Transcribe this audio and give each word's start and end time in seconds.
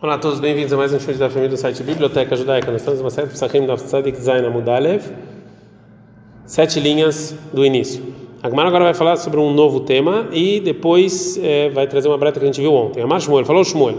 Olá 0.00 0.14
a 0.14 0.18
todos, 0.18 0.38
bem-vindos 0.38 0.72
a 0.72 0.76
mais 0.76 0.94
um 0.94 1.00
show 1.00 1.12
da 1.14 1.28
família 1.28 1.48
do 1.48 1.56
site 1.56 1.82
Biblioteca 1.82 2.36
Judaica. 2.36 2.70
Nós 2.70 2.82
estamos 2.82 3.00
na 3.00 3.10
série 3.10 3.26
Psachim 3.30 3.66
da 3.66 3.74
Tzadik 3.74 4.16
sete 6.46 6.78
linhas 6.78 7.34
do 7.52 7.66
início. 7.66 8.14
A 8.40 8.48
Gemara 8.48 8.68
agora 8.68 8.84
vai 8.84 8.94
falar 8.94 9.16
sobre 9.16 9.40
um 9.40 9.52
novo 9.52 9.80
tema 9.80 10.28
e 10.30 10.60
depois 10.60 11.36
é, 11.42 11.70
vai 11.70 11.88
trazer 11.88 12.06
uma 12.06 12.16
breta 12.16 12.38
que 12.38 12.44
a 12.44 12.46
gente 12.46 12.60
viu 12.60 12.72
ontem. 12.72 13.02
Amar 13.02 13.20
Shmuel, 13.20 13.44
falou 13.44 13.64
Shmuel, 13.64 13.96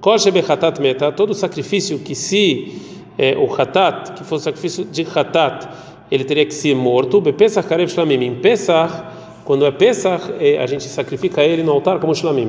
Kol 0.00 0.14
Hatat 0.14 0.80
Meta, 0.80 1.12
todo 1.12 1.34
sacrifício 1.34 1.98
que 1.98 2.14
se 2.14 2.80
é, 3.18 3.36
o 3.36 3.44
Hatat, 3.54 4.14
que 4.14 4.24
fosse 4.24 4.44
sacrifício 4.44 4.86
de 4.86 5.06
Hatat, 5.14 5.68
ele 6.10 6.24
teria 6.24 6.46
que 6.46 6.54
ser 6.54 6.74
morto, 6.74 7.20
Bepesach 7.20 7.68
Karev 7.68 7.90
Shlamim, 7.90 8.24
em 8.24 8.36
Pesach, 8.36 9.04
quando 9.52 9.66
é 9.66 9.70
Pesach, 9.70 10.32
a 10.58 10.66
gente 10.66 10.84
sacrifica 10.84 11.42
ele 11.42 11.62
no 11.62 11.72
altar 11.72 11.98
como 11.98 12.14
Shlamim. 12.14 12.48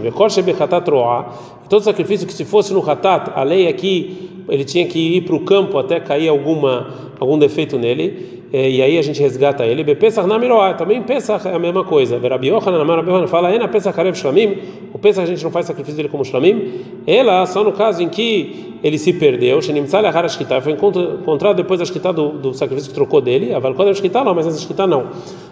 Todo 1.68 1.84
sacrifício 1.84 2.26
que 2.26 2.32
se 2.32 2.46
fosse 2.46 2.74
no 2.74 2.80
Hatat, 2.90 3.30
a 3.36 3.44
lei 3.44 3.68
é 3.68 3.74
que 3.74 4.46
ele 4.48 4.64
tinha 4.64 4.88
que 4.88 5.18
ir 5.18 5.26
para 5.26 5.36
o 5.36 5.42
campo 5.42 5.78
até 5.78 6.00
cair 6.00 6.30
alguma, 6.30 7.12
algum 7.20 7.38
defeito 7.38 7.78
nele, 7.78 8.43
e 8.54 8.84
aí 8.84 9.00
a 9.00 9.02
gente 9.02 9.20
resgata 9.20 9.66
ele. 9.66 9.84
Pesach 9.96 10.28
Namiroá, 10.28 10.76
também 10.76 11.02
Pesach 11.02 11.48
é 11.48 11.56
a 11.56 11.58
mesma 11.58 11.84
coisa. 11.84 12.20
Verabi 12.20 12.50
Yohanan 12.50 13.26
fala, 13.26 13.52
Ena 13.52 13.68
Pesach 13.68 13.96
Karev 13.96 14.16
Shlamim, 14.16 14.60
o 14.94 15.00
Pesach 15.00 15.24
a 15.24 15.26
gente 15.26 15.44
não 15.44 15.50
faz 15.50 15.66
sacrifício 15.66 15.98
dele 15.98 16.10
como 16.10 16.24
Shlamim, 16.24 16.82
ela 17.08 17.44
só 17.48 17.64
no 17.64 17.72
caso 17.72 18.04
em 18.04 18.10
que 18.10 18.78
ele 18.84 19.00
se 19.00 19.14
perdeu, 19.14 19.60
Shenimtzal 19.60 20.06
Ahar 20.06 20.26
Ashkita, 20.26 20.62
foi 20.62 20.74
encontrado 20.74 21.56
depois 21.56 21.80
da 21.80 21.84
Ashkita 21.84 22.14
do, 22.14 22.34
do 22.34 22.54
sacrifício 22.54 22.90
que 22.90 22.96
trocou 22.96 23.22
dele, 23.22 23.56
Aval 23.56 23.74
Kodem 23.74 23.92
Ashkita 23.92 24.24
não, 24.24 24.36
mas 24.36 24.46
essa 24.46 24.58
Ashkita 24.58 24.86
não. 24.86 25.08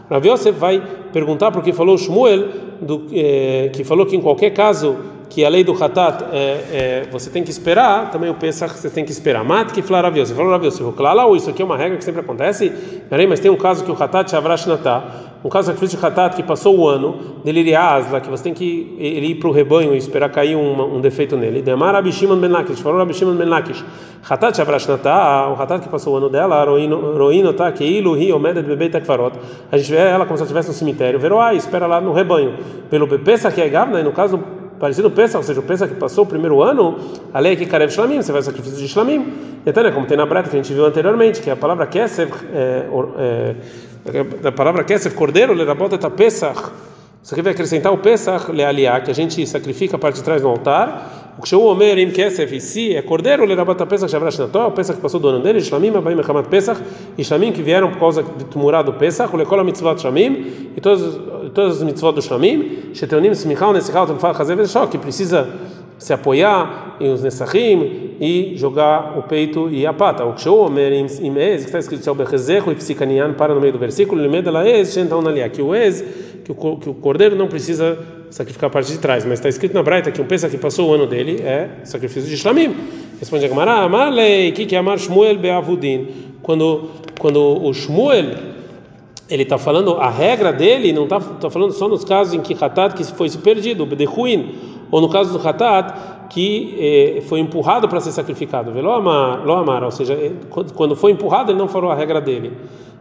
Rav 0.07 0.23
vai 0.59 0.83
perguntar 1.11 1.51
porque 1.51 1.73
falou 1.73 1.97
Shmuel, 1.97 2.49
do, 2.81 3.07
é, 3.13 3.69
que 3.73 3.83
falou 3.83 4.05
que 4.05 4.15
em 4.15 4.21
qualquer 4.21 4.51
caso 4.51 4.97
que 5.31 5.45
a 5.45 5.49
lei 5.49 5.63
do 5.63 5.71
Hatat 5.71 6.25
é, 6.33 6.35
é, 6.35 7.07
você 7.09 7.29
tem 7.29 7.41
que 7.41 7.49
esperar, 7.49 8.11
também 8.11 8.29
o 8.29 8.33
Pesach 8.33 8.77
você 8.77 8.89
tem 8.89 9.05
que 9.05 9.13
esperar. 9.13 9.45
Mate 9.45 9.73
que 9.73 9.81
falou 9.81 10.03
Rav 10.03 10.17
Yosef, 10.17 10.35
falou 10.35 10.51
Rav 10.51 10.65
Yosef, 10.65 10.91
claro, 10.91 11.33
isso 11.37 11.49
aqui 11.49 11.61
é 11.61 11.65
uma 11.65 11.77
regra 11.77 11.97
que 11.97 12.03
sempre 12.03 12.19
acontece, 12.19 12.69
peraí, 13.09 13.25
mas 13.25 13.39
tem 13.39 13.49
um 13.49 13.55
caso 13.55 13.85
que 13.85 13.89
o 13.89 13.95
Hatat 13.97 14.29
Shavrash 14.29 14.65
Natá, 14.65 15.01
um 15.41 15.47
caso 15.47 15.67
sacrifício 15.67 15.97
de 15.97 16.05
Hatat 16.05 16.35
que 16.35 16.43
passou 16.43 16.77
o 16.77 16.85
ano, 16.85 17.37
dele 17.45 17.73
asla, 17.73 18.19
que 18.19 18.29
você 18.29 18.43
tem 18.43 18.53
que 18.53 18.97
ele 18.99 19.27
ir 19.27 19.35
para 19.35 19.47
o 19.47 19.53
rebanho 19.53 19.93
e 19.95 19.97
esperar 19.97 20.29
cair 20.29 20.57
um, 20.57 20.97
um 20.97 20.99
defeito 20.99 21.37
nele. 21.37 21.61
Demar 21.61 21.95
Abishimon 21.95 22.35
Ben 22.35 22.49
Lakish, 22.49 22.81
falou 22.81 22.99
Abishimon 22.99 23.35
Ben 23.35 23.47
Lakish, 23.47 23.85
Hatat 24.29 24.57
Shavrash 24.57 24.85
Natá, 24.87 25.47
o 25.47 25.53
Hatat 25.53 25.81
que 25.81 25.87
passou 25.87 26.13
o 26.13 26.17
ano 26.17 26.27
dela, 26.27 26.65
Roino 26.65 27.53
tá, 27.53 27.71
que 27.71 27.85
ilu 27.85 28.15
ri 28.15 28.33
omedet 28.33 28.67
bebei 28.67 28.89
takfarot, 28.89 29.39
a 29.71 29.77
gente 29.77 29.89
vê 29.89 29.97
ela 29.97 30.25
como 30.25 30.35
se 30.35 30.41
ela 30.41 30.47
estivesse 30.47 30.67
no 30.67 30.73
cemitério, 30.73 31.17
veroai, 31.17 31.55
espera 31.55 31.87
lá 31.87 32.01
no 32.01 32.11
rebanho, 32.11 32.55
pelo 32.89 33.07
Pesach 33.07 33.55
que 33.55 33.61
é 33.61 33.69
Gavna, 33.69 34.01
e 34.01 34.03
no 34.03 34.11
caso 34.11 34.59
parecido 34.81 35.09
o 35.09 35.11
Pesach, 35.11 35.37
ou 35.37 35.43
seja, 35.43 35.59
o 35.59 35.63
Pesach 35.63 35.93
que 35.93 35.99
passou 35.99 36.23
o 36.23 36.27
primeiro 36.27 36.63
ano, 36.63 36.97
a 37.31 37.39
lei 37.39 37.53
é 37.53 37.55
que 37.55 37.67
Karev 37.67 37.91
Shlamim, 37.91 38.19
você 38.19 38.33
faz 38.33 38.45
sacrifício 38.45 38.79
de 38.79 38.87
Shlamim. 38.87 39.31
Então, 39.63 39.83
né, 39.83 39.91
como 39.91 40.07
tem 40.07 40.17
na 40.17 40.25
Breta 40.25 40.49
que 40.49 40.55
a 40.57 40.61
gente 40.61 40.73
viu 40.73 40.83
anteriormente, 40.83 41.39
que 41.39 41.51
a 41.51 41.55
palavra 41.55 41.85
Kesef, 41.85 42.33
é, 42.51 42.87
é, 44.11 44.47
a 44.47 44.51
palavra 44.51 44.83
Kesef, 44.83 45.15
cordeiro, 45.15 45.53
lerabot 45.53 45.93
et 45.93 46.09
Pesach, 46.09 46.71
isso 47.21 47.35
aqui 47.35 47.43
vai 47.43 47.53
acrescentar 47.53 47.93
o 47.93 47.99
Pesach 47.99 48.51
lealiá, 48.51 48.99
que 48.99 49.11
a 49.11 49.13
gente 49.13 49.45
sacrifica 49.45 49.97
a 49.97 49.99
parte 49.99 50.15
de 50.15 50.23
trás 50.23 50.41
do 50.41 50.47
altar. 50.47 51.20
O 51.41 51.43
que 51.43 51.55
Omer 51.55 51.97
im 51.97 52.11
Kesef 52.11 52.55
e 52.55 52.61
si 52.61 52.95
é 52.95 53.01
cordeiro, 53.01 53.43
lerabot 53.45 53.75
Pesach 53.87 54.11
shavrash 54.11 54.37
nató, 54.37 54.69
Pesach 54.69 54.97
que 54.97 55.01
passou 55.01 55.19
do 55.19 55.27
ano 55.27 55.39
dele, 55.39 55.59
Shlamim, 55.59 55.89
abaim 55.95 56.13
mechamat 56.13 56.47
Pesach, 56.47 56.79
e 57.17 57.23
Shlamim 57.23 57.51
que 57.51 57.63
vieram 57.63 57.89
por 57.89 57.99
causa 57.99 58.21
de 58.21 58.45
tumurá 58.45 58.83
do 58.83 58.93
Pesach, 58.93 59.33
o 59.33 59.37
lekola 59.37 59.63
mitzvot 59.63 59.99
Shlamim, 59.99 60.69
e 60.77 60.79
todos 60.79 61.19
todas 61.51 61.77
as 61.77 61.83
mitzvot 61.83 62.13
do 62.13 62.21
Shlamim, 62.21 62.93
Sheteonim 62.93 63.31
Smichal 63.31 63.73
Nesichal 63.73 64.05
Tenfal 64.05 64.35
Chazev 64.35 64.61
Eshok, 64.61 64.91
que 64.91 64.97
precisa 64.99 65.49
se 65.97 66.13
apoiar 66.13 66.97
em 66.99 67.11
os 67.11 67.23
Nesachim 67.23 68.17
e 68.21 68.53
jogar 68.55 69.17
o 69.17 69.23
peito 69.23 69.67
e 69.67 69.83
a 69.87 69.93
pata. 69.93 70.23
O 70.23 70.33
Kshu 70.33 70.53
Omer 70.53 70.93
im 70.93 71.37
Ez, 71.37 71.63
que 71.63 71.69
está 71.69 71.79
escrito 71.79 72.05
Shal 72.05 72.13
Bechezecho 72.13 72.71
e 72.71 72.75
Psikanian, 72.75 73.33
para 73.33 73.55
no 73.55 73.59
meio 73.59 73.73
do 73.73 73.79
versículo, 73.79 74.21
Limed 74.21 74.47
la 74.47 74.67
Ez, 74.69 74.93
Shentan 74.93 75.23
Nalia, 75.23 75.49
que 75.49 75.61
o 75.63 75.73
Ez, 75.73 76.03
que 76.45 76.53
que 76.53 76.89
o 76.89 76.93
cordeiro 76.93 77.35
não 77.35 77.47
precisa 77.47 78.20
sacrificar 78.31 78.69
a 78.69 78.71
parte 78.71 78.91
de 78.91 78.97
trás, 78.97 79.25
mas 79.25 79.33
está 79.33 79.49
escrito 79.49 79.73
na 79.73 79.83
Braita 79.83 80.09
que 80.09 80.21
um 80.21 80.25
pensa 80.25 80.49
que 80.49 80.57
passou 80.57 80.89
o 80.89 80.93
ano 80.93 81.05
dele 81.05 81.41
é 81.41 81.69
sacrifício 81.83 82.29
de 82.29 82.37
Shlamim. 82.37 82.75
Responde 83.19 83.45
a 83.45 83.47
Gemara, 83.49 83.73
Amarlei, 83.73 84.51
que 84.53 84.73
é 84.73 84.79
Amar 84.79 84.97
Shmuel 84.97 85.37
Beavudin? 85.37 86.07
Quando, 86.41 86.89
quando 87.19 87.39
o 87.39 87.71
Shmuel 87.73 88.51
ele 89.29 89.43
está 89.43 89.57
falando 89.57 89.93
a 89.93 90.09
regra 90.09 90.51
dele 90.51 90.91
não 90.91 91.03
está 91.03 91.19
tá 91.19 91.49
falando 91.49 91.71
só 91.71 91.87
nos 91.87 92.03
casos 92.03 92.33
em 92.33 92.41
que 92.41 92.53
Hatat 92.53 92.95
que 92.95 93.03
foi 93.03 93.29
perdido, 93.29 93.85
Bedehuin, 93.85 94.55
ou 94.89 94.99
no 94.99 95.09
caso 95.09 95.37
do 95.37 95.47
Hatat 95.47 95.93
que 96.29 96.75
eh, 97.17 97.21
foi 97.21 97.39
empurrado 97.41 97.87
para 97.89 97.99
ser 97.99 98.11
sacrificado, 98.11 98.71
Veloamar, 98.71 99.83
ou 99.83 99.91
seja, 99.91 100.13
eh, 100.13 100.31
quando 100.49 100.95
foi 100.95 101.11
empurrado 101.11 101.51
ele 101.51 101.59
não 101.59 101.67
falou 101.67 101.91
a 101.91 101.95
regra 101.95 102.19
dele, 102.19 102.53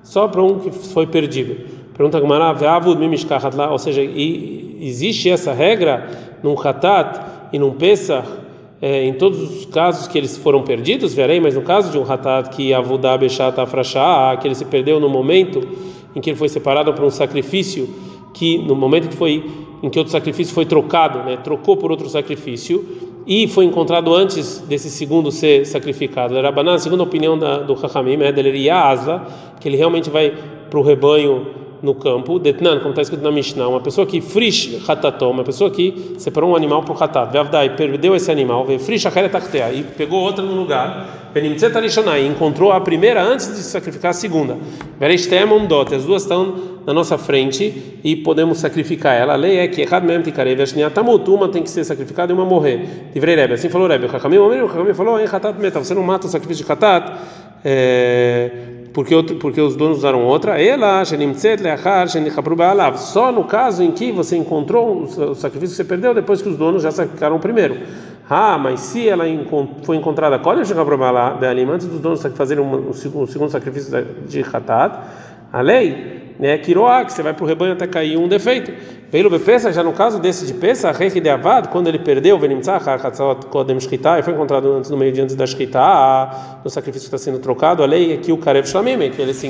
só 0.03 0.27
para 0.27 0.43
um 0.43 0.59
que 0.59 0.71
foi 0.71 1.07
perdido. 1.07 1.81
Pergunta 1.95 2.19
Gamara, 2.19 2.57
ou 3.71 3.79
seja, 3.79 4.03
existe 4.81 5.29
essa 5.29 5.53
regra 5.53 6.09
num 6.43 6.59
Hatat 6.59 7.21
e 7.53 7.59
num 7.59 7.73
Pesach 7.73 8.27
é, 8.83 9.05
em 9.05 9.13
todos 9.13 9.39
os 9.39 9.67
casos 9.67 10.09
que 10.09 10.17
eles 10.17 10.39
foram 10.39 10.63
perdidos, 10.63 11.13
verei, 11.13 11.39
mas 11.39 11.55
no 11.55 11.63
caso 11.63 11.93
de 11.93 11.99
um 11.99 12.11
Hatat 12.11 12.49
que 12.57 12.73
Avudá 12.73 13.17
Bechat 13.19 13.59
Afrashá, 13.61 14.37
que 14.41 14.49
ele 14.49 14.55
se 14.55 14.65
perdeu 14.65 14.99
no 14.99 15.09
momento 15.09 15.61
em 16.17 16.21
que 16.21 16.31
ele 16.31 16.39
foi 16.39 16.49
separado 16.49 16.93
para 16.95 17.05
um 17.05 17.11
sacrifício, 17.11 17.89
que 18.33 18.59
no 18.59 18.75
momento 18.75 19.09
que 19.09 19.17
foi 19.17 19.45
em 19.83 19.91
que 19.91 19.99
outro 19.99 20.13
sacrifício 20.13 20.55
foi 20.55 20.65
trocado, 20.65 21.19
né, 21.21 21.37
trocou 21.37 21.77
por 21.77 21.91
outro 21.91 22.09
sacrifício 22.09 22.85
e 23.27 23.47
foi 23.47 23.65
encontrado 23.65 24.15
antes 24.15 24.61
desse 24.61 24.91
segundo 24.91 25.31
ser 25.31 25.67
sacrificado. 25.67 26.37
Era 26.37 26.49
a 26.49 26.79
segunda 26.79 27.03
opinião 27.03 27.39
da, 27.39 27.59
do 27.59 27.75
Hachamim, 27.75 28.23
é 28.23 28.33
dele 28.33 28.69
Asla, 28.71 29.27
que 29.61 29.69
ele 29.69 29.77
realmente 29.77 30.09
vai 30.09 30.33
para 30.69 30.79
o 30.79 30.83
rebanho 30.83 31.47
no 31.83 31.95
campo, 31.95 32.39
detnan, 32.39 32.79
como 32.79 32.91
está 32.91 33.03
escrito 33.03 33.23
na 33.23 33.31
Mishnah, 33.31 33.69
uma 33.69 33.81
pessoa 33.81 34.07
que 34.07 34.21
frish 34.21 34.83
hatatom, 34.87 35.31
uma 35.31 35.45
pessoa 35.45 35.71
que 35.71 36.15
separou 36.19 36.51
um 36.51 36.57
animal 36.57 36.83
por 36.83 37.03
hatat, 37.03 37.31
e 37.65 37.71
perdeu 37.71 38.15
esse 38.15 38.31
animal, 38.31 38.67
frish 38.79 39.07
e 39.07 39.83
pegou 39.97 40.21
outra 40.21 40.45
no 40.45 40.55
lugar, 40.55 41.31
e 42.19 42.27
encontrou 42.27 42.73
a 42.73 42.81
primeira 42.81 43.23
antes 43.23 43.49
de 43.49 43.63
sacrificar 43.63 44.11
a 44.11 44.15
segunda. 44.15 44.57
dot, 45.67 45.95
as 45.95 46.05
duas 46.05 46.23
estão 46.23 46.71
na 46.87 46.93
nossa 46.93 47.17
frente 47.17 47.99
e 48.03 48.17
podemos 48.17 48.59
sacrificar 48.59 49.15
ela. 49.15 49.35
A 49.35 49.37
lei 49.37 49.59
é 49.59 49.69
que 49.69 49.81
errado 49.81 50.05
mesmo 50.05 50.25
uma 51.35 51.49
tem 51.49 51.63
que 51.63 51.71
ser 51.71 51.85
sacrificada 51.85 52.33
e 52.33 52.35
uma 52.35 52.45
morrer. 52.45 53.11
Livrei 53.15 53.37
Rebbe, 53.37 53.55
assim 53.55 53.69
falou 53.69 53.87
Rebbe. 53.89 54.07
O 54.07 54.17
Hakamim 54.17 54.95
falou, 54.95 55.19
você 55.85 55.95
não 55.95 56.03
mata 56.03 56.27
o 56.27 56.31
sacrifício 56.31 56.65
de 56.65 56.73
hatat. 56.73 57.13
É, 57.65 58.51
porque 58.93 59.15
outro, 59.15 59.37
porque 59.37 59.61
os 59.61 59.77
donos 59.77 59.99
usaram 59.99 60.25
outra, 60.25 60.61
ela, 60.61 61.01
só 62.97 63.31
no 63.31 63.45
caso 63.45 63.83
em 63.83 63.93
que 63.93 64.11
você 64.11 64.37
encontrou 64.37 65.03
o 65.03 65.35
sacrifício 65.35 65.77
que 65.77 65.83
você 65.83 65.85
perdeu 65.85 66.13
depois 66.13 66.43
que 66.43 66.49
os 66.49 66.57
donos 66.57 66.83
já 66.83 66.91
sacrificaram 66.91 67.39
primeiro. 67.39 67.79
Ah, 68.29 68.57
mas 68.57 68.81
se 68.81 69.09
ela 69.09 69.25
foi 69.83 69.97
encontrada 69.97 70.39
antes 71.73 71.89
dos 71.89 72.01
donos 72.01 72.23
fazerem 72.35 72.65
o 72.65 72.93
segundo 73.27 73.51
sacrifício 73.51 74.07
de 74.27 74.41
Hatat, 74.41 75.01
a 75.53 75.61
lei 75.61 76.21
né, 76.41 76.57
Kiroá, 76.57 77.05
que 77.05 77.13
você 77.13 77.23
vai 77.23 77.35
para 77.35 77.45
o 77.45 77.47
rebanho 77.47 77.75
até 77.75 77.87
cair 77.87 78.17
um 78.17 78.27
defeito. 78.27 78.73
Veio 79.11 79.27
o 79.27 79.31
Bepesa, 79.31 79.73
já 79.73 79.83
no 79.83 79.93
caso 79.93 80.19
desse 80.19 80.47
de 80.47 80.55
Pesa, 80.55 80.91
Rei 80.93 81.11
de 81.11 81.29
Avad, 81.29 81.69
quando 81.69 81.89
ele 81.89 81.99
perdeu, 81.99 82.39
Kodem 83.51 83.79
Shkita, 83.79 84.19
e 84.19 84.23
foi 84.23 84.33
encontrado 84.33 84.73
antes 84.73 84.89
no 84.91 84.97
meio 84.97 85.13
de 85.13 85.21
antes 85.21 85.35
da 85.35 85.45
Shkita, 85.45 86.61
no 86.65 86.71
sacrifício 86.71 87.11
que 87.11 87.17
está 87.17 87.19
sendo 87.19 87.41
trocado, 87.41 87.83
a 87.83 87.87
lei 87.87 88.15
é 88.15 88.17
que 88.17 88.33
o 88.33 88.39
Karev 88.39 88.67
Shlamim, 88.67 89.11
que 89.11 89.21
ele, 89.21 89.35
se, 89.35 89.49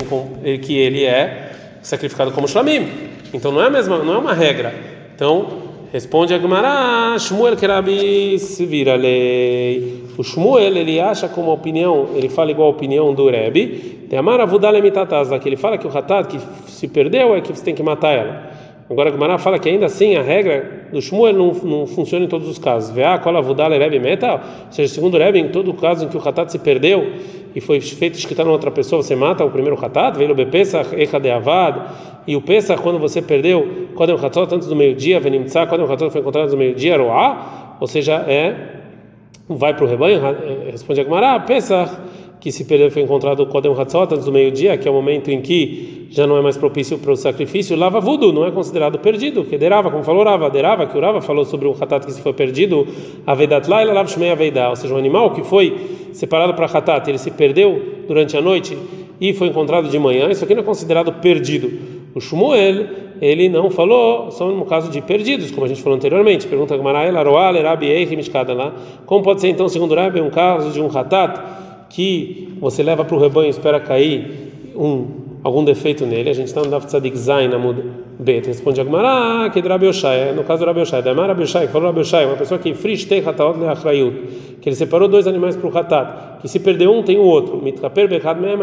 que 0.62 0.78
ele 0.78 1.04
é 1.04 1.52
sacrificado 1.82 2.32
como 2.32 2.48
Shlamim. 2.48 2.88
Então 3.32 3.52
não 3.52 3.62
é 3.62 3.70
mesma, 3.70 3.98
não 3.98 4.14
é 4.14 4.18
uma 4.18 4.32
regra. 4.32 4.74
Então, 5.14 5.59
Responde 5.92 6.32
a 6.32 6.38
Gemara, 6.38 7.18
Shmuel 7.18 7.56
Kerabi 7.56 8.38
se 8.38 8.64
vira 8.64 8.94
lei. 8.94 10.04
O 10.16 10.22
Shmuel 10.22 10.76
ele 10.76 11.00
acha 11.00 11.28
como 11.28 11.50
opinião, 11.50 12.10
ele 12.14 12.28
fala 12.28 12.52
igual 12.52 12.68
a 12.68 12.70
opinião 12.70 13.12
do 13.12 13.28
Rebbe. 13.28 14.06
Tem 14.08 14.16
Amara 14.16 14.46
Vudale 14.46 14.80
Mitataz, 14.80 15.30
que 15.40 15.48
ele 15.48 15.56
fala 15.56 15.76
que 15.76 15.88
o 15.88 15.90
Hatat 15.90 16.28
que 16.28 16.70
se 16.70 16.86
perdeu 16.86 17.34
é 17.34 17.40
que 17.40 17.52
você 17.52 17.64
tem 17.64 17.74
que 17.74 17.82
matar 17.82 18.12
ela. 18.12 18.50
Agora 18.88 19.08
a 19.08 19.12
Gemara 19.12 19.36
fala 19.38 19.58
que 19.58 19.68
ainda 19.68 19.86
assim 19.86 20.14
a 20.14 20.22
regra 20.22 20.79
do 20.92 21.00
Shmuel 21.00 21.32
não, 21.32 21.52
não 21.52 21.86
funciona 21.86 22.24
em 22.24 22.28
todos 22.28 22.48
os 22.48 22.58
casos. 22.58 22.96
A 22.98 23.18
cola 23.18 23.40
Vudale 23.40 23.78
Rebbe 23.78 23.98
Meta, 23.98 24.34
ou 24.34 24.72
seja, 24.72 24.92
segundo 24.92 25.14
o 25.14 25.18
Rebbe, 25.18 25.38
em 25.38 25.48
todo 25.48 25.72
caso 25.74 26.04
em 26.04 26.08
que 26.08 26.16
o 26.16 26.20
Hatat 26.20 26.50
se 26.50 26.58
perdeu 26.58 27.12
e 27.54 27.60
foi 27.60 27.80
feito 27.80 28.14
escritar 28.18 28.44
na 28.44 28.52
outra 28.52 28.70
pessoa, 28.70 29.02
você 29.02 29.16
mata 29.16 29.44
o 29.44 29.50
primeiro 29.50 29.78
Hatat, 29.82 30.16
veio 30.16 30.30
o 30.30 30.34
Bepesach, 30.34 30.94
Echa 30.94 31.18
de 31.18 31.30
Avad. 31.30 31.80
E 32.26 32.36
o 32.36 32.40
Pesach, 32.42 32.80
quando 32.82 32.98
você 32.98 33.22
perdeu, 33.22 33.88
quando 33.94 34.10
o 34.10 34.24
Hatzot 34.26 34.54
antes 34.54 34.68
do 34.68 34.76
meio-dia, 34.76 35.18
Venimtzah, 35.18 35.66
quando 35.66 35.80
o 35.80 35.92
Hatzot 35.92 36.10
foi 36.10 36.20
encontrado 36.20 36.44
antes 36.44 36.54
do 36.54 36.58
meio-dia, 36.58 36.96
Roá, 36.96 37.76
ou 37.80 37.86
seja, 37.86 38.24
é 38.28 38.76
vai 39.48 39.74
para 39.74 39.84
o 39.84 39.88
rebanho, 39.88 40.20
é, 40.24 40.70
responde 40.70 41.00
a 41.00 41.04
Gemara, 41.04 41.40
Pesach, 41.40 41.90
que 42.40 42.52
se 42.52 42.64
perdeu 42.64 42.90
foi 42.90 43.02
encontrado 43.02 43.44
Kodem 43.46 43.72
Hatzot 43.72 44.14
antes 44.14 44.24
do 44.24 44.32
meio-dia, 44.32 44.76
que 44.78 44.86
é 44.86 44.90
o 44.90 44.94
momento 44.94 45.30
em 45.30 45.40
que 45.40 45.99
já 46.10 46.26
não 46.26 46.36
é 46.36 46.42
mais 46.42 46.56
propício 46.56 46.98
para 46.98 47.12
o 47.12 47.16
sacrifício, 47.16 47.76
lava 47.76 48.00
vudu, 48.00 48.32
não 48.32 48.44
é 48.44 48.50
considerado 48.50 48.98
perdido, 48.98 49.44
que 49.44 49.56
derava, 49.56 49.90
como 49.92 50.02
falou 50.02 50.24
Rava, 50.24 50.50
derava, 50.50 50.86
que 50.86 50.98
o 50.98 51.00
Rava 51.00 51.20
falou 51.20 51.44
sobre 51.44 51.68
um 51.68 51.72
hatat 51.72 52.04
que 52.04 52.12
se 52.12 52.20
foi 52.20 52.32
perdido, 52.32 52.84
avedat 53.24 53.70
lá, 53.70 53.80
ele 53.80 53.92
lava 53.92 54.08
shmei 54.08 54.30
aveidá, 54.30 54.70
ou 54.70 54.76
seja, 54.76 54.92
um 54.92 54.98
animal 54.98 55.30
que 55.30 55.44
foi 55.44 55.76
separado 56.12 56.52
para 56.54 56.66
hatat, 56.66 57.08
ele 57.08 57.18
se 57.18 57.30
perdeu 57.30 57.80
durante 58.08 58.36
a 58.36 58.40
noite 58.40 58.76
e 59.20 59.32
foi 59.32 59.48
encontrado 59.48 59.88
de 59.88 59.98
manhã, 60.00 60.28
isso 60.30 60.42
aqui 60.42 60.52
não 60.52 60.62
é 60.62 60.64
considerado 60.64 61.12
perdido. 61.12 62.00
O 62.12 62.20
Shmuel, 62.20 62.86
ele 63.22 63.48
não 63.48 63.70
falou 63.70 64.32
só 64.32 64.50
no 64.50 64.64
caso 64.64 64.90
de 64.90 65.00
perdidos, 65.00 65.52
como 65.52 65.64
a 65.64 65.68
gente 65.68 65.80
falou 65.80 65.96
anteriormente. 65.96 66.44
Pergunta 66.46 66.74
lá. 66.76 68.74
Como 69.06 69.22
pode 69.22 69.40
ser 69.40 69.48
então, 69.48 69.68
segundo 69.68 69.94
Rabi, 69.94 70.20
um 70.20 70.30
caso 70.30 70.72
de 70.72 70.80
um 70.80 70.86
hatat 70.86 71.40
que 71.88 72.48
você 72.60 72.82
leva 72.82 73.04
para 73.04 73.16
o 73.16 73.20
rebanho 73.20 73.48
espera 73.48 73.78
cair 73.78 74.50
um 74.74 75.19
algum 75.42 75.64
defeito 75.64 76.04
nele, 76.06 76.30
a 76.30 76.34
gente 76.34 76.48
está 76.48 76.60
no 76.60 76.68
Daf 76.68 76.86
Tzadik 76.86 77.16
Zain 77.16 77.48
na 77.48 77.58
muda 77.58 77.82
Bet, 78.18 78.46
responde 78.46 78.80
Agmará, 78.80 79.48
que 79.50 79.60
é 79.60 79.62
Rabi 79.62 79.86
Oshai, 79.86 80.34
no 80.34 80.44
caso 80.44 80.60
do 80.60 80.66
Rabi 80.66 80.80
Oshai, 80.80 81.02
da 81.02 81.14
Rabi 81.14 81.44
Oshai, 81.44 81.66
que 81.66 81.72
falou 81.72 81.88
Rabi 81.88 82.00
Oshai, 82.00 82.26
uma 82.26 82.36
pessoa 82.36 82.58
que 82.58 82.74
frish 82.74 83.06
tei 83.06 83.26
hataot 83.26 83.58
leachrayut, 83.58 84.14
que 84.60 84.68
ele 84.68 84.76
separou 84.76 85.08
dois 85.08 85.26
animais 85.26 85.56
para 85.56 85.66
o 85.66 85.78
hatat, 85.78 86.40
que 86.42 86.48
se 86.48 86.60
perdeu 86.60 86.92
um 86.92 87.02
tem 87.02 87.16
o 87.16 87.22
outro, 87.22 87.56
mitkaper 87.62 88.08
bechad 88.08 88.38
me'em 88.38 88.58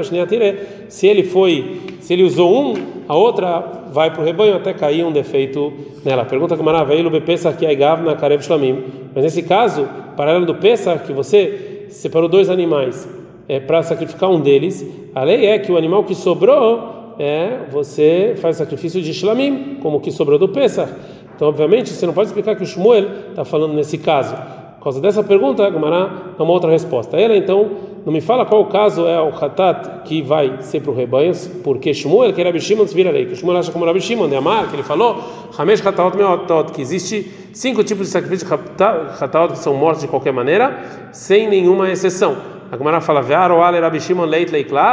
se 0.89 1.07
ele 1.07 1.23
foi, 1.23 1.81
se 1.99 2.13
ele 2.13 2.23
usou 2.23 2.55
um, 2.55 2.73
a 3.07 3.15
outra 3.15 3.63
vai 3.91 4.11
para 4.11 4.21
o 4.21 4.25
rebanho 4.25 4.55
até 4.55 4.73
cair 4.73 5.03
um 5.03 5.11
defeito 5.11 5.73
nela. 6.05 6.25
Pergunta 6.25 6.53
Agmará, 6.53 6.83
veio 6.83 7.07
o 7.07 7.21
Pesach 7.21 7.57
que 7.57 7.65
é 7.65 7.73
gav 7.73 8.03
na 8.03 8.15
karev 8.15 8.43
shlamim, 8.43 8.83
mas 9.15 9.23
nesse 9.23 9.41
caso, 9.41 9.87
paralelo 10.15 10.45
do 10.45 10.53
Pesach, 10.53 11.03
que 11.05 11.13
você 11.13 11.87
separou 11.89 12.29
dois 12.29 12.47
animais, 12.47 13.07
é, 13.47 13.59
para 13.59 13.81
sacrificar 13.83 14.29
um 14.29 14.39
deles, 14.39 14.85
a 15.15 15.23
lei 15.23 15.45
é 15.45 15.59
que 15.59 15.71
o 15.71 15.77
animal 15.77 16.03
que 16.03 16.13
sobrou, 16.13 17.15
é, 17.17 17.59
você 17.71 18.35
faz 18.37 18.57
sacrifício 18.57 19.01
de 19.01 19.13
shlamim, 19.13 19.77
como 19.81 19.97
o 19.97 19.99
que 19.99 20.11
sobrou 20.11 20.37
do 20.37 20.49
Pesach. 20.49 20.91
Então, 21.35 21.47
obviamente, 21.47 21.91
você 21.91 22.05
não 22.05 22.13
pode 22.13 22.29
explicar 22.29 22.55
que 22.55 22.63
o 22.63 22.65
Shmuel 22.65 23.05
está 23.29 23.45
falando 23.45 23.73
nesse 23.73 23.97
caso. 23.99 24.35
Por 24.77 24.83
causa 24.83 24.99
dessa 24.99 25.23
pergunta, 25.23 25.65
a 25.65 25.71
Gemara 25.71 26.09
dá 26.37 26.43
uma 26.43 26.53
outra 26.53 26.71
resposta. 26.71 27.15
Ela, 27.15 27.37
então, 27.37 27.69
não 28.05 28.11
me 28.11 28.21
fala 28.21 28.45
qual 28.45 28.65
caso 28.65 29.05
é 29.05 29.21
o 29.21 29.29
hatat 29.29 30.03
que 30.03 30.21
vai 30.21 30.61
ser 30.61 30.81
para 30.81 30.91
o 30.91 30.95
rebanho, 30.95 31.33
porque 31.63 31.93
Shmuel, 31.93 32.33
que 32.33 32.41
era 32.41 32.57
Shimon, 32.59 32.85
vira 32.85 33.11
lei. 33.11 33.25
Que 33.25 33.35
Shmuel 33.35 33.57
acha 33.57 33.71
como 33.71 33.85
Rabi 33.85 34.01
Shimon, 34.01 34.29
de 34.29 34.35
Amar, 34.35 34.67
que 34.69 34.75
ele 34.75 34.83
falou, 34.83 35.21
Hamesh 35.57 35.85
Hataot 35.85 36.17
Meotot, 36.17 36.71
que 36.71 36.81
existe 36.81 37.31
cinco 37.53 37.83
tipos 37.83 38.07
de 38.07 38.13
sacrifício 38.13 38.47
de 38.47 38.53
Hataot 38.53 39.53
que 39.53 39.59
são 39.59 39.75
mortos 39.75 40.01
de 40.01 40.07
qualquer 40.07 40.33
maneira, 40.33 41.09
sem 41.11 41.47
nenhuma 41.47 41.91
exceção. 41.91 42.56
A 42.71 42.77
Gemara 42.77 42.99
fala, 43.01 43.21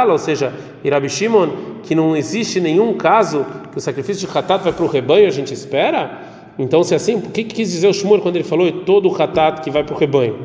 ou 0.09 0.17
seja, 0.17 0.53
Rabi 0.89 1.07
que 1.83 1.93
não 1.93 2.15
existe 2.15 2.59
nenhum 2.61 2.93
caso 2.93 3.45
que 3.71 3.77
o 3.77 3.81
sacrifício 3.81 4.27
de 4.27 4.37
Hatat 4.37 4.63
vai 4.63 4.73
para 4.73 4.85
o 4.85 4.87
rebanho, 4.87 5.27
a 5.27 5.31
gente 5.31 5.53
espera? 5.53 6.21
Então, 6.57 6.83
se 6.83 6.93
é 6.93 6.97
assim, 6.97 7.15
o 7.15 7.21
que, 7.21 7.43
que 7.43 7.55
quis 7.55 7.71
dizer 7.71 7.87
o 7.87 7.93
Shmuel 7.93 8.21
quando 8.21 8.37
ele 8.37 8.45
falou 8.45 8.71
todo 8.71 9.09
o 9.09 9.21
Hatat 9.21 9.61
que 9.61 9.69
vai 9.69 9.83
para 9.83 9.93
o 9.93 9.97
rebanho? 9.97 10.37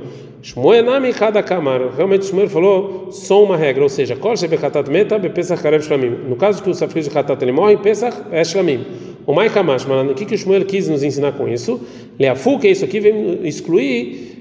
Shmuel 0.42 0.82
nami 0.84 1.12
cada 1.12 1.42
kamar. 1.42 1.80
Realmente 1.96 2.24
Shmuel 2.26 2.48
falou 2.48 3.12
só 3.12 3.44
uma 3.44 3.56
regra, 3.56 3.82
ou 3.82 3.88
seja, 3.88 4.16
meta. 4.90 5.20
No 6.28 6.34
caso 6.36 6.62
que 6.62 6.70
o 6.70 6.74
sacrifício 6.74 7.12
de 7.12 7.18
Hatat 7.18 7.40
ele 7.42 7.52
morre, 7.52 7.76
pesach 7.76 8.16
é 8.32 8.42
shlamim. 8.42 8.84
O 9.26 9.34
mai 9.34 9.50
kamash, 9.50 9.86
o 9.86 10.14
que 10.14 10.24
que 10.24 10.34
o 10.34 10.38
Shmuel 10.38 10.64
quis 10.64 10.88
nos 10.88 11.02
ensinar 11.02 11.32
com 11.32 11.46
isso? 11.46 11.80
Leafu, 12.18 12.58
que 12.58 12.68
isso 12.68 12.84
aqui 12.84 12.98
vem 12.98 13.46
excluir 13.46 14.39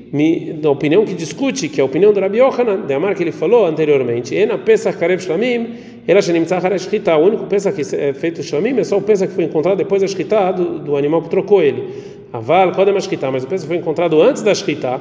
da 0.61 0.71
opinião 0.71 1.05
que 1.05 1.13
discute, 1.13 1.69
que 1.69 1.79
é 1.79 1.83
a 1.83 1.85
opinião 1.85 2.11
do 2.11 2.19
Rabi 2.19 2.39
Yohanan, 2.39 2.85
de 2.87 2.93
Amar 2.93 3.15
que 3.15 3.23
ele 3.23 3.31
falou 3.31 3.65
anteriormente, 3.65 4.33
Ena 4.35 4.57
Pesach 4.57 4.97
Karev 4.97 5.21
Shlamim, 5.21 5.75
ela 6.07 6.21
Shenimtzah 6.21 6.57
Hara 6.57 6.77
Shchita, 6.77 7.15
o 7.15 7.25
único 7.25 7.45
Pesach 7.45 7.75
que 7.75 7.95
é 7.95 8.13
feito 8.13 8.41
Shlamim 8.41 8.79
é 8.79 8.83
só 8.83 8.97
o 8.97 9.01
Pesach 9.01 9.29
que 9.29 9.35
foi 9.35 9.43
encontrado 9.43 9.77
depois 9.77 10.01
da 10.01 10.07
Shchita 10.07 10.51
do, 10.51 10.79
do 10.79 10.97
animal 10.97 11.21
que 11.21 11.29
trocou 11.29 11.61
ele. 11.61 11.89
Aval, 12.33 12.71
Kodem 12.71 12.99
Shchita, 12.99 13.29
mas 13.29 13.43
o 13.43 13.47
Pesach 13.47 13.67
foi 13.67 13.77
encontrado 13.77 14.19
antes 14.21 14.41
da 14.41 14.53
Shchita, 14.53 14.99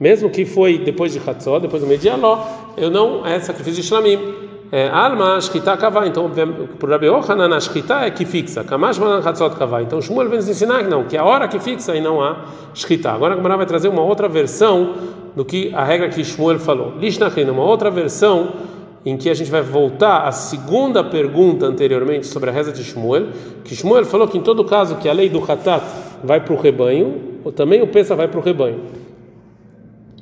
mesmo 0.00 0.28
que 0.30 0.44
foi 0.44 0.78
depois 0.78 1.12
de 1.12 1.20
Hatzot, 1.24 1.60
depois 1.60 1.82
do 1.82 1.88
Medialó, 1.88 2.44
eu 2.76 2.90
não 2.90 3.24
é 3.26 3.38
sacrifício 3.38 3.80
de 3.80 3.86
Shlamim. 3.86 4.47
É, 4.70 4.88
alma, 4.88 5.40
shkita 5.40 5.76
kavá. 5.78 6.06
Então, 6.06 6.30
por 6.78 6.90
Rabi 6.90 7.06
Yohanan, 7.06 7.56
a 7.56 7.60
shkita 7.60 8.04
é 8.04 8.10
que 8.10 8.26
fixa. 8.26 8.62
Kamash 8.62 8.98
manan 8.98 9.26
hatzot 9.26 9.56
kavá. 9.56 9.80
Então, 9.82 10.00
Shmuel 10.00 10.28
vem 10.28 10.38
nos 10.38 10.48
ensinar 10.48 10.84
que 10.84 10.90
não, 10.90 11.04
que 11.04 11.16
é 11.16 11.20
a 11.20 11.24
hora 11.24 11.48
que 11.48 11.58
fixa 11.58 11.96
e 11.96 12.00
não 12.00 12.20
a 12.20 12.44
shkita. 12.74 13.10
Agora 13.10 13.32
a 13.32 13.36
Gemara 13.36 13.56
vai 13.56 13.66
trazer 13.66 13.88
uma 13.88 14.02
outra 14.02 14.28
versão 14.28 14.94
do 15.34 15.44
que 15.44 15.72
a 15.74 15.84
regra 15.84 16.08
que 16.10 16.22
Shmuel 16.22 16.58
falou. 16.58 16.92
Lishnachin, 17.00 17.44
uma 17.44 17.64
outra 17.64 17.90
versão 17.90 18.48
em 19.06 19.16
que 19.16 19.30
a 19.30 19.34
gente 19.34 19.50
vai 19.50 19.62
voltar 19.62 20.26
à 20.26 20.32
segunda 20.32 21.02
pergunta 21.02 21.64
anteriormente 21.64 22.26
sobre 22.26 22.50
a 22.50 22.52
reza 22.52 22.70
de 22.70 22.84
Shmuel, 22.84 23.28
que 23.64 23.74
Shmuel 23.74 24.04
falou 24.04 24.28
que 24.28 24.36
em 24.36 24.42
todo 24.42 24.62
caso 24.64 24.96
que 24.96 25.08
a 25.08 25.12
lei 25.14 25.30
do 25.30 25.42
Hatat 25.42 25.82
vai 26.22 26.40
para 26.40 26.52
o 26.52 26.60
rebanho, 26.60 27.38
ou 27.42 27.50
também 27.50 27.80
o 27.80 27.86
Pesa 27.86 28.14
vai 28.14 28.28
para 28.28 28.38
o 28.38 28.42
rebanho. 28.42 28.80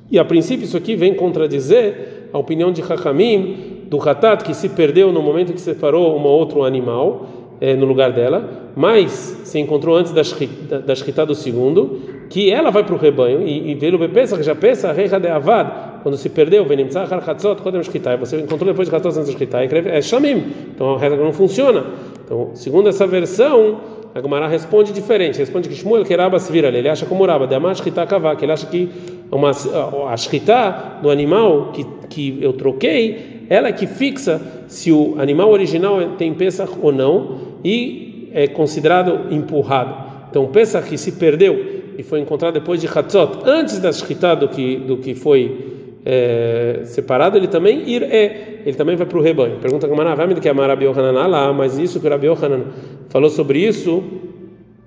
E 0.08 0.20
a 0.20 0.24
princípio 0.24 0.64
isso 0.64 0.76
aqui 0.76 0.94
vem 0.94 1.14
contradizer 1.14 2.28
a 2.32 2.38
opinião 2.38 2.70
de 2.70 2.80
Hakamim 2.80 3.75
do 3.86 4.00
Hatat 4.00 4.44
que 4.44 4.54
se 4.54 4.68
perdeu 4.68 5.12
no 5.12 5.22
momento 5.22 5.52
que 5.52 5.60
separou 5.60 6.18
um 6.18 6.24
outro 6.24 6.64
animal 6.64 7.26
é, 7.60 7.74
no 7.74 7.86
lugar 7.86 8.12
dela, 8.12 8.70
mas 8.76 9.40
se 9.44 9.58
encontrou 9.58 9.96
antes 9.96 10.12
da 10.12 10.22
shkita, 10.22 10.80
da 10.80 11.24
do 11.24 11.34
segundo, 11.34 12.00
que 12.28 12.50
ela 12.50 12.70
vai 12.70 12.84
para 12.84 12.94
o 12.94 12.98
rebanho 12.98 13.46
e, 13.46 13.74
vê-lo 13.74 13.98
que 13.98 14.42
já 14.42 14.54
pensa, 14.54 14.92
recha 14.92 15.18
de 15.18 15.28
avad, 15.28 16.02
quando 16.02 16.16
se 16.16 16.28
perdeu, 16.28 16.64
venim 16.64 16.86
tzachar 16.86 17.24
chatzot, 17.24 17.62
kodem 17.62 17.82
shkita, 17.82 18.16
você 18.16 18.40
encontrou 18.40 18.70
depois 18.70 18.88
de 18.88 18.94
chatzot 18.94 19.18
antes 19.18 19.26
da 19.26 19.32
shkita, 19.32 19.64
é 19.64 20.02
shamim, 20.02 20.52
então 20.74 20.94
a 20.94 20.98
regra 20.98 21.22
não 21.22 21.32
funciona. 21.32 21.84
Então, 22.24 22.50
segundo 22.54 22.88
essa 22.88 23.06
versão, 23.06 23.80
a 24.14 24.20
Gemara 24.20 24.48
responde 24.48 24.92
diferente, 24.92 25.38
responde 25.38 25.68
que 25.68 25.74
Shmuel 25.74 26.04
queraba 26.04 26.38
se 26.38 26.50
vira, 26.52 26.68
ele 26.68 26.88
acha 26.88 27.06
como 27.06 27.24
Raba, 27.24 27.46
de 27.46 27.54
amar 27.54 27.76
shkita 27.76 28.06
kavá, 28.06 28.34
que 28.34 28.44
ele 28.44 28.52
acha 28.52 28.66
que 28.66 28.90
uma, 29.30 29.50
a 29.50 30.16
shkita 30.16 31.00
do 31.02 31.10
animal 31.10 31.72
que, 31.72 31.84
que 32.08 32.38
eu 32.42 32.52
troquei 32.52 33.35
ela 33.48 33.68
é 33.68 33.72
que 33.72 33.86
fixa 33.86 34.40
se 34.66 34.90
o 34.92 35.16
animal 35.18 35.50
original 35.50 35.98
tem 36.18 36.34
Pesach 36.34 36.72
ou 36.80 36.92
não 36.92 37.38
e 37.64 38.30
é 38.32 38.46
considerado 38.46 39.32
empurrado. 39.32 40.06
Então, 40.30 40.44
o 40.44 40.48
Pesach 40.48 40.88
que 40.88 40.98
se 40.98 41.12
perdeu 41.12 41.76
e 41.96 42.02
foi 42.02 42.20
encontrado 42.20 42.54
depois 42.54 42.80
de 42.80 42.86
Hatzot, 42.86 43.40
antes 43.44 43.78
da 43.78 43.92
Shkita 43.92 44.36
do 44.36 44.48
que, 44.48 44.76
do 44.76 44.98
que 44.98 45.14
foi 45.14 45.76
é, 46.04 46.82
separado, 46.84 47.36
ele 47.36 47.48
também 47.48 47.88
ir 47.88 48.02
é, 48.02 48.60
ele 48.64 48.76
também 48.76 48.96
vai 48.96 49.06
para 49.06 49.18
o 49.18 49.22
rebanho. 49.22 49.56
Pergunta 49.56 49.88
como 49.88 50.02
vai 50.02 50.34
que 50.40 50.48
é 50.48 50.52
Rabi 50.52 50.84
Yohanan 50.84 51.26
lá, 51.26 51.52
mas 51.52 51.78
isso 51.78 51.98
que 52.00 52.06
o 52.06 52.10
Rabi 52.10 52.26
Yohanan 52.26 52.64
falou 53.08 53.30
sobre 53.30 53.58
isso, 53.58 54.04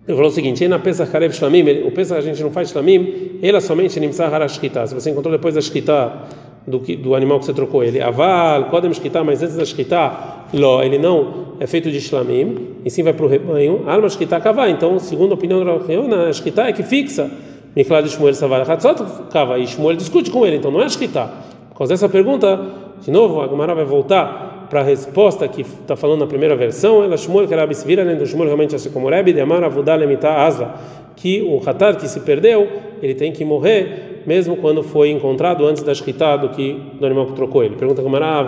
ele 0.08 0.16
falou 0.16 0.32
o 0.32 0.34
seguinte: 0.34 0.68
na 0.68 0.80
Pesach 0.80 1.12
Karev 1.12 1.34
Shlamim, 1.34 1.84
o 1.86 1.92
Pesach 1.92 2.20
a 2.20 2.22
gente 2.22 2.42
não 2.42 2.52
faz 2.52 2.70
Shlamim, 2.70 3.40
ela 3.42 3.60
somente 3.60 4.00
Nimsah 4.00 4.28
Harashkita. 4.28 4.88
Se 4.88 4.94
você 4.94 5.10
encontrou 5.10 5.32
depois 5.32 5.56
da 5.56 5.62
Shkita 5.62 6.14
do, 6.66 6.80
do 6.80 7.16
animal 7.16 7.40
que 7.40 7.46
você 7.46 7.54
trocou 7.54 7.84
ele. 7.84 8.02
Aval, 8.02 8.66
Kodem 8.66 8.94
Shkita, 8.94 9.24
mas 9.24 9.42
antes 9.42 9.56
da 9.56 9.66
Shkita, 9.66 10.12
Ló, 10.54 10.82
ele 10.82 10.98
não 10.98 11.50
é 11.60 11.68
feito 11.68 11.92
de 11.92 12.00
Shlamim, 12.00 12.76
e 12.86 12.90
sim 12.90 13.04
vai 13.04 13.14
para 13.14 13.26
o 13.26 13.30
rebanho. 13.30 13.84
Alma 13.88 14.10
Shkita 14.10 14.40
Kavá. 14.40 14.70
Então, 14.70 15.00
segundo 15.00 15.32
a 15.32 15.36
opinião 15.36 15.60
do 15.60 15.66
Rav 15.66 15.84
a 16.28 16.34
Shkita 16.34 16.64
é 16.64 16.74
que 16.74 16.84
fixa. 16.84 17.30
Miklat 17.76 18.04
de 18.04 18.12
Shmuel 18.12 18.34
Savar 18.34 18.70
Hatzot 18.70 19.04
Kavá. 19.32 19.58
E 19.58 19.68
Shmuel 19.68 19.96
discute 19.96 20.32
com 20.32 20.46
ele, 20.46 20.58
então 20.58 20.72
não 20.72 20.82
é 20.82 20.90
Shkita. 20.90 21.30
Por 21.70 21.78
causa 21.78 21.94
dessa 21.94 22.10
pergunta, 22.10 22.60
de 23.02 23.12
novo, 23.12 23.42
a 23.42 23.48
Gemara 23.48 23.74
vai 23.74 23.86
voltar 23.86 24.68
para 24.70 24.82
a 24.82 24.84
resposta 24.84 25.48
que 25.48 25.62
está 25.62 25.96
falando 25.96 26.20
na 26.20 26.28
primeira 26.28 26.56
versão, 26.56 27.04
ela 27.04 27.18
Shmuel 27.18 27.48
que 27.48 27.54
era 27.54 27.66
bisvira, 27.66 28.04
né? 28.04 28.24
Shmuel 28.26 28.46
realmente 28.46 28.76
assim 28.76 28.92
como 28.92 29.10
Rebbe, 29.10 29.34
de 29.34 29.42
Amar 29.42 29.64
Avudá 29.64 29.96
Lemita 29.96 30.30
Asla, 30.30 30.76
que 31.16 31.42
o 31.42 31.60
Hatar 31.68 31.98
que 31.98 32.08
se 32.08 32.20
perdeu, 32.20 32.68
ele 33.02 33.16
tem 33.16 33.32
que 33.32 33.44
morrer 33.44 34.09
mesmo 34.30 34.58
quando 34.58 34.84
foi 34.84 35.10
encontrado 35.10 35.66
antes 35.66 35.82
da 35.82 35.92
shkita 35.92 36.38
do 36.38 36.50
que 36.50 36.80
do 37.00 37.04
animal 37.04 37.26
que 37.26 37.34
trocou 37.34 37.64
ele. 37.64 37.76
Pergunta 37.76 38.04
como 38.04 38.16
era, 38.16 38.46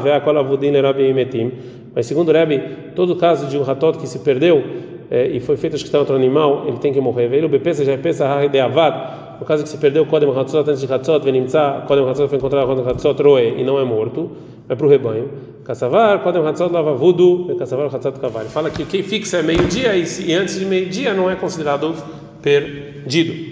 mas 1.95 2.05
segundo 2.05 2.29
o 2.29 2.31
Rebbe, 2.31 2.61
todo 2.95 3.15
caso 3.15 3.47
de 3.47 3.57
um 3.57 3.63
ratot 3.63 3.97
que 3.97 4.05
se 4.05 4.19
perdeu 4.19 4.63
é, 5.09 5.25
e 5.25 5.39
foi 5.39 5.57
feito 5.57 5.75
shkita 5.79 5.97
outro 5.97 6.15
animal, 6.15 6.65
ele 6.67 6.77
tem 6.77 6.93
que 6.93 7.01
morrer. 7.01 7.27
Veio 7.27 7.47
o 7.47 7.49
bepesa 7.49 7.83
já 7.83 7.97
pensa 7.97 8.47
de 8.47 8.59
avad. 8.59 9.39
No 9.39 9.45
caso 9.47 9.63
que 9.63 9.69
se 9.69 9.77
perdeu 9.79 10.05
kodem 10.05 10.29
hatzot 10.29 10.69
antes 10.69 10.81
de 10.81 10.93
hatzot, 10.93 11.25
venimtza 11.25 11.83
kodem 11.87 12.07
hatzot 12.07 12.29
foi 12.29 12.37
encontrado 12.37 12.67
kodem 12.67 12.85
hatzot 12.85 13.19
roe 13.23 13.55
e 13.57 13.63
não 13.63 13.79
é 13.79 13.83
morto, 13.83 14.29
vai 14.67 14.77
para 14.77 14.85
o 14.85 14.89
rebanho. 14.89 15.29
Kassavar, 15.65 16.19
kodem 16.19 16.45
hatzot 16.45 16.71
lava 16.71 16.93
vudu, 16.93 17.55
kassavar 17.57 17.87
hatzot 17.87 18.19
kavar. 18.19 18.45
Fala 18.45 18.69
que 18.69 18.85
quem 18.85 19.01
fixa 19.01 19.37
é 19.37 19.41
meio-dia 19.41 19.95
e, 19.95 20.03
e 20.27 20.33
antes 20.35 20.59
de 20.59 20.65
meio-dia 20.65 21.15
não 21.15 21.27
é 21.27 21.35
considerado 21.35 21.95
perdido. 22.39 23.50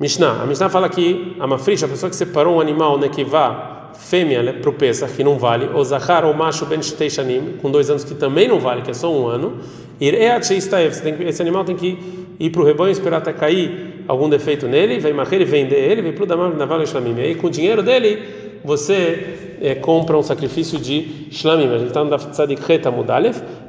Mishnah. 0.00 0.42
A 0.42 0.46
Mishnah 0.46 0.70
fala 0.70 0.88
que 0.88 1.36
a 1.38 1.46
mafrish, 1.46 1.84
a 1.84 1.88
pessoa 1.88 2.08
que 2.08 2.16
separou 2.16 2.56
um 2.56 2.60
animal 2.60 2.98
né, 2.98 3.08
que 3.10 3.22
vá 3.22 3.90
fêmea 3.98 4.42
né, 4.42 4.52
para 4.54 4.70
o 4.70 4.72
Pesach, 4.72 5.12
que 5.12 5.22
não 5.22 5.38
vale, 5.38 5.68
ou 5.74 5.84
zahar 5.84 6.24
ou 6.24 6.32
macho 6.32 6.64
ben 6.64 6.80
shanim, 6.80 7.58
com 7.60 7.70
dois 7.70 7.90
anos 7.90 8.02
que 8.02 8.14
também 8.14 8.48
não 8.48 8.58
vale, 8.58 8.80
que 8.80 8.90
é 8.90 8.94
só 8.94 9.12
um 9.12 9.26
ano, 9.26 9.58
esse 10.00 11.42
animal 11.42 11.64
tem 11.64 11.76
que 11.76 11.98
ir 12.40 12.48
para 12.48 12.62
o 12.62 12.64
rebanho 12.64 12.90
esperar 12.90 13.18
até 13.18 13.34
cair 13.34 14.02
algum 14.08 14.30
defeito 14.30 14.66
nele, 14.66 14.98
vem 14.98 15.12
marrer 15.12 15.42
e 15.42 15.44
vender 15.44 15.76
ele, 15.76 16.00
vem 16.00 16.12
para 16.12 16.24
o 16.24 16.26
damar 16.26 16.54
naval 16.54 16.84
shlamim. 16.86 17.14
E 17.18 17.20
aí 17.20 17.34
com 17.34 17.48
o 17.48 17.50
dinheiro 17.50 17.82
dele 17.82 18.22
você 18.64 19.56
é, 19.60 19.74
compra 19.74 20.16
um 20.16 20.22
sacrifício 20.22 20.78
de 20.78 21.26
shlamim. 21.30 21.66
A 21.66 21.78
gente 21.78 21.88
está 21.88 22.02
no 22.02 22.16
Tzadik 22.16 22.62
Reta 22.66 22.90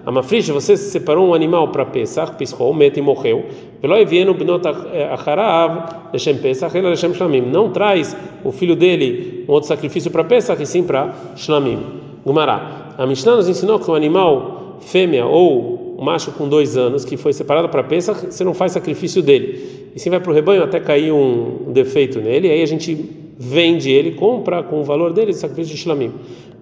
Mudalev, 0.02 0.06
A 0.06 0.12
mafrish, 0.12 0.50
você 0.52 0.76
separou 0.76 1.30
um 1.30 1.34
animal 1.34 1.68
para 1.68 1.86
Pesach, 1.86 2.36
piscou, 2.36 2.74
mete 2.74 2.98
e 2.98 3.02
morreu. 3.02 3.46
Veloi 3.82 4.06
vieno 4.06 4.34
benot 4.34 4.68
acharav 5.12 6.12
leshem 6.12 6.38
Pesach, 6.38 6.76
ela 6.78 6.90
leshem 6.90 7.14
shlamim. 7.14 7.42
Não 7.42 7.72
traz 7.72 8.16
o 8.44 8.52
filho 8.52 8.76
dele 8.76 9.46
um 9.48 9.52
outro 9.52 9.68
sacrifício 9.68 10.10
para 10.10 10.24
Pesach, 10.24 10.62
e 10.62 10.66
sim 10.66 10.84
para 10.84 11.14
shlamim. 11.36 11.80
Gumará. 12.26 12.94
A 12.98 13.06
Mishnah 13.06 13.36
nos 13.36 13.48
ensinou 13.48 13.80
que 13.80 13.90
o 13.90 13.96
animal 13.96 14.78
fêmea 14.82 15.26
ou 15.26 15.98
um 16.00 16.04
macho 16.04 16.32
com 16.32 16.48
dois 16.48 16.76
anos 16.76 17.06
que 17.06 17.16
foi 17.16 17.34
separado 17.34 17.70
para 17.70 17.84
Pesach, 17.84 18.26
você 18.26 18.44
não 18.44 18.54
faz 18.54 18.72
sacrifício 18.72 19.22
dele. 19.22 19.92
E 19.96 20.00
sim 20.00 20.10
vai 20.10 20.20
para 20.20 20.32
o 20.32 20.34
rebanho 20.34 20.64
até 20.64 20.80
cair 20.80 21.12
um 21.12 21.72
defeito 21.72 22.20
nele, 22.20 22.50
aí 22.50 22.62
a 22.62 22.66
gente 22.66 23.20
vende 23.38 23.92
ele, 23.92 24.12
compra 24.12 24.64
com 24.64 24.80
o 24.82 24.84
valor 24.84 25.14
dele, 25.14 25.34
sacrifício 25.34 25.76
de 25.76 25.82
shlamim. 25.82 26.12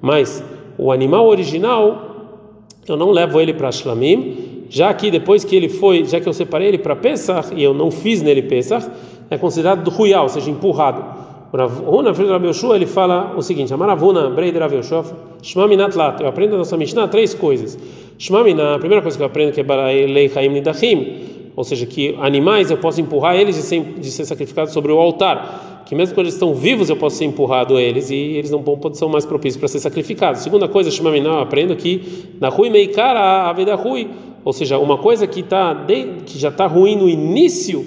Mas 0.02 0.44
o 0.78 0.92
animal 0.92 1.28
original 1.28 2.09
eu 2.92 2.98
não 2.98 3.12
levo 3.12 3.40
ele 3.40 3.54
para 3.54 3.72
Shlamim, 3.72 4.66
já 4.70 4.94
que 4.94 5.10
depois 5.10 5.44
que 5.44 5.56
ele 5.56 5.70
foi, 5.70 6.06
já 6.06 6.20
que 6.20 6.28
eu 6.28 6.34
separei 6.34 6.68
ele 6.68 6.78
para 6.78 6.96
Pesach 6.96 7.54
e 7.56 7.64
eu 7.64 7.74
não 7.74 7.90
fiz 7.90 8.22
nele 8.22 8.44
Pesach, 8.44 8.88
é 9.30 9.38
considerado 9.38 9.84
do 9.84 9.90
Ruyal, 9.90 10.24
ou 10.24 10.30
seja, 10.30 10.50
empurrado. 10.50 11.04
Ravuna, 11.52 12.14
filho 12.14 12.40
de 12.40 12.48
Yoshua, 12.48 12.76
ele 12.76 12.86
fala 12.86 13.34
o 13.36 13.42
seguinte: 13.42 13.74
Amaravuna, 13.74 14.30
Brei 14.30 14.52
de 14.52 14.60
Yoshua, 14.60 15.04
Shmaminat 15.42 15.96
Lat. 15.96 16.22
Eu 16.22 16.28
aprendo 16.28 16.52
na 16.52 16.58
nossa 16.60 16.78
Mishnah 16.78 17.08
três 17.08 17.34
coisas. 17.34 17.78
Shmamina, 18.20 18.76
a 18.76 18.80
primeira 18.80 19.02
coisa 19.02 19.18
que 19.18 19.24
eu 19.24 19.28
aprendo 19.28 19.54
que 19.54 19.62
é 19.62 19.64
Baralei 19.64 20.30
Haim 20.36 20.50
Nidachim, 20.50 21.52
ou 21.56 21.64
seja, 21.64 21.86
que 21.86 22.16
animais 22.20 22.70
eu 22.70 22.78
posso 22.78 23.00
empurrar 23.00 23.36
eles 23.36 23.56
de 23.56 24.12
ser 24.12 24.26
sacrificados 24.26 24.74
sobre 24.74 24.92
o 24.92 25.00
altar, 25.00 25.79
que 25.90 25.96
mesmo 25.96 26.14
quando 26.14 26.28
eles 26.28 26.36
estão 26.36 26.54
vivos 26.54 26.88
eu 26.88 26.96
posso 26.96 27.16
ser 27.16 27.26
empurrado 27.26 27.76
a 27.76 27.82
eles 27.82 28.12
e 28.12 28.14
eles 28.14 28.52
não 28.52 28.64
são 28.94 29.10
mais 29.10 29.26
propícios 29.26 29.58
para 29.58 29.68
ser 29.68 29.80
sacrificados. 29.80 30.42
Segunda 30.42 30.68
coisa, 30.68 30.92
Shmamina, 30.92 31.30
eu 31.30 31.40
aprendo 31.40 31.76
que 31.76 32.28
na 32.40 32.48
Rui 32.48 32.70
Meikara, 32.70 33.50
a 33.50 33.54
vida 33.54 33.74
Rui, 33.74 34.08
ou 34.46 34.54
seja, 34.54 34.78
uma 34.78 35.00
coisa 35.00 35.26
que, 35.26 35.42
tá 35.42 35.74
de, 35.74 36.04
que 36.28 36.38
já 36.38 36.50
está 36.50 36.68
ruim 36.68 36.96
no 36.96 37.10
início 37.10 37.84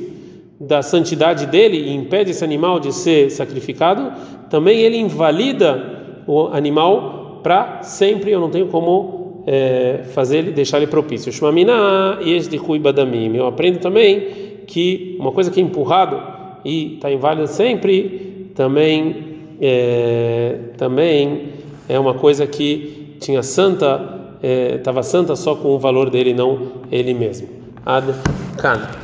da 0.58 0.82
santidade 0.82 1.46
dele 1.46 1.78
e 1.78 1.94
impede 1.94 2.32
esse 2.32 2.42
animal 2.42 2.80
de 2.80 2.92
ser 2.92 3.30
sacrificado, 3.30 4.10
também 4.50 4.80
ele 4.80 4.96
invalida 4.96 6.24
o 6.26 6.48
animal 6.48 7.38
para 7.40 7.84
sempre. 7.84 8.32
Eu 8.32 8.40
não 8.40 8.50
tenho 8.50 8.66
como 8.66 9.44
é, 9.46 10.00
fazer 10.12 10.38
ele, 10.38 10.50
deixar 10.50 10.78
ele 10.78 10.88
propício. 10.88 11.30
Shmamina 11.30 12.18
de 12.20 12.78
badamim. 12.80 13.36
Eu 13.36 13.46
aprendo 13.46 13.78
também 13.78 14.26
que 14.66 15.16
uma 15.20 15.30
coisa 15.30 15.52
que 15.52 15.60
é 15.60 15.62
empurrado 15.62 16.41
e 16.64 16.94
está 16.94 17.10
inválido 17.10 17.46
sempre, 17.46 18.50
também 18.54 19.32
é, 19.60 20.58
também 20.76 21.50
é 21.88 21.98
uma 21.98 22.14
coisa 22.14 22.46
que 22.46 23.16
tinha 23.20 23.42
santa, 23.42 24.36
estava 24.42 25.00
é, 25.00 25.02
santa 25.02 25.36
só 25.36 25.54
com 25.54 25.68
o 25.68 25.78
valor 25.78 26.10
dele, 26.10 26.34
não 26.34 26.72
ele 26.90 27.14
mesmo. 27.14 27.48
Ad 27.86 28.12
kan. 28.58 29.01